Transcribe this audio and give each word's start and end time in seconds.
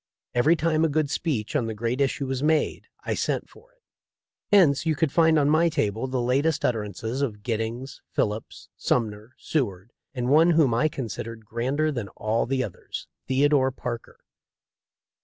Every 0.33 0.55
time 0.55 0.83
a 0.83 0.89
good 0.89 1.11
speech 1.11 1.55
on 1.55 1.67
the 1.67 1.75
great 1.75 2.01
issue 2.01 2.25
was 2.25 2.41
made 2.41 2.87
I 3.05 3.13
sent 3.13 3.47
for 3.47 3.71
it. 3.73 3.83
Hence 4.51 4.83
you 4.83 4.95
could 4.95 5.11
find 5.11 5.37
on 5.37 5.47
my 5.47 5.69
table 5.69 6.07
the 6.07 6.19
latest 6.19 6.65
utter 6.65 6.79
ances 6.81 7.21
of 7.21 7.43
Giddings, 7.43 8.01
Phillips, 8.11 8.69
Sumner, 8.75 9.35
Seward, 9.37 9.91
and 10.15 10.27
one 10.29 10.49
whom 10.57 10.73
I 10.73 10.87
considered 10.87 11.45
grander 11.45 11.91
than 11.91 12.07
all 12.17 12.47
the 12.47 12.63
others— 12.63 13.05
Theodore 13.27 13.69
Parker. 13.69 14.17